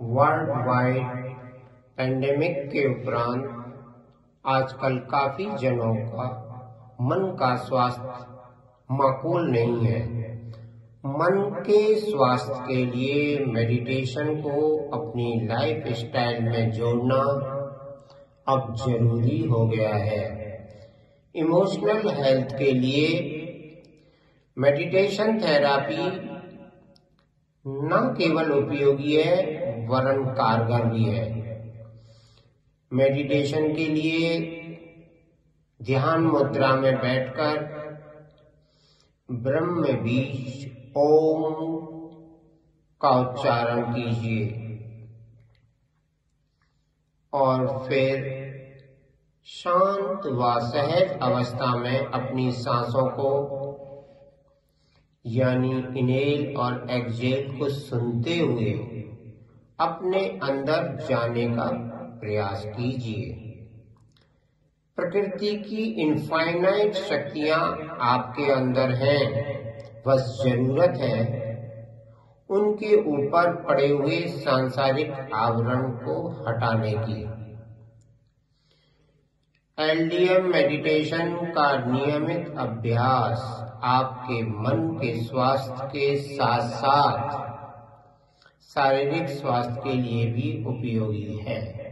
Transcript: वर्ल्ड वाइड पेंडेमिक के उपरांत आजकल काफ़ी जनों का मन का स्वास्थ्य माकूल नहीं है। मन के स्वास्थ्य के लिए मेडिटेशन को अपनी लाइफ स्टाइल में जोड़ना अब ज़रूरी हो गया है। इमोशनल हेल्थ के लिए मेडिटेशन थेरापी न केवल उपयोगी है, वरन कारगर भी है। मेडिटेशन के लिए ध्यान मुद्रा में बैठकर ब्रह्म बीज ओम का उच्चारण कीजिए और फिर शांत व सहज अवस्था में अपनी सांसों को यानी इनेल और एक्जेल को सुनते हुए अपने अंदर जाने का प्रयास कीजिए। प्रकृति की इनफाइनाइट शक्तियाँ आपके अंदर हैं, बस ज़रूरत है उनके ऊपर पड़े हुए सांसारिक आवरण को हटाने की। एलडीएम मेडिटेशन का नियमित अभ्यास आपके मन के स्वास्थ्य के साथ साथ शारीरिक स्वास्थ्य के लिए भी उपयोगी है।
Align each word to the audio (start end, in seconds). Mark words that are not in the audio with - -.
वर्ल्ड 0.00 0.50
वाइड 0.66 1.06
पेंडेमिक 1.96 2.56
के 2.70 2.86
उपरांत 2.88 3.44
आजकल 4.44 4.98
काफ़ी 5.10 5.44
जनों 5.58 5.94
का 5.94 6.26
मन 7.00 7.24
का 7.40 7.54
स्वास्थ्य 7.56 8.24
माकूल 8.90 9.48
नहीं 9.50 9.86
है। 9.86 10.00
मन 11.04 11.62
के 11.66 11.94
स्वास्थ्य 11.94 12.60
के 12.68 12.84
लिए 12.86 13.44
मेडिटेशन 13.44 14.34
को 14.40 14.76
अपनी 14.92 15.40
लाइफ 15.46 15.88
स्टाइल 15.92 16.42
में 16.42 16.70
जोड़ना 16.70 17.22
अब 18.46 18.74
ज़रूरी 18.76 19.40
हो 19.44 19.66
गया 19.66 19.94
है। 19.94 20.24
इमोशनल 21.34 22.08
हेल्थ 22.14 22.56
के 22.58 22.72
लिए 22.72 23.08
मेडिटेशन 24.56 25.38
थेरापी 25.40 26.35
न 27.68 28.14
केवल 28.18 28.52
उपयोगी 28.52 29.16
है, 29.16 29.44
वरन 29.86 30.24
कारगर 30.24 30.84
भी 30.84 31.04
है। 31.04 31.46
मेडिटेशन 32.92 33.74
के 33.74 33.86
लिए 33.86 34.38
ध्यान 35.82 36.20
मुद्रा 36.20 36.76
में 36.76 36.96
बैठकर 36.96 37.76
ब्रह्म 39.30 39.82
बीज 39.82 40.70
ओम 40.96 41.54
का 43.00 43.10
उच्चारण 43.10 43.82
कीजिए 43.82 44.62
और 47.32 47.84
फिर 47.88 48.36
शांत 49.44 50.26
व 50.26 50.60
सहज 50.60 51.18
अवस्था 51.22 51.76
में 51.76 52.06
अपनी 52.06 52.52
सांसों 52.52 53.10
को 53.10 53.52
यानी 55.26 55.98
इनेल 55.98 56.56
और 56.56 56.86
एक्जेल 56.90 57.58
को 57.58 57.68
सुनते 57.68 58.38
हुए 58.38 58.72
अपने 59.78 60.20
अंदर 60.42 61.06
जाने 61.08 61.46
का 61.48 61.68
प्रयास 62.20 62.64
कीजिए। 62.66 63.30
प्रकृति 64.98 65.56
की 65.56 65.82
इनफाइनाइट 66.02 66.94
शक्तियाँ 66.94 67.60
आपके 68.00 68.50
अंदर 68.52 68.90
हैं, 68.90 69.24
बस 70.06 70.40
ज़रूरत 70.44 70.98
है 71.00 71.44
उनके 72.50 72.94
ऊपर 72.96 73.52
पड़े 73.62 73.88
हुए 73.88 74.20
सांसारिक 74.26 75.12
आवरण 75.34 75.90
को 75.90 76.44
हटाने 76.48 76.92
की। 76.98 77.45
एलडीएम 79.78 80.44
मेडिटेशन 80.44 81.34
का 81.54 81.86
नियमित 81.86 82.54
अभ्यास 82.58 83.40
आपके 83.82 84.42
मन 84.42 84.98
के 85.02 85.12
स्वास्थ्य 85.24 85.86
के 85.86 86.16
साथ 86.16 86.68
साथ 86.68 87.36
शारीरिक 88.74 89.28
स्वास्थ्य 89.28 89.80
के 89.84 89.92
लिए 89.92 90.26
भी 90.26 90.64
उपयोगी 90.66 91.36
है। 91.46 91.85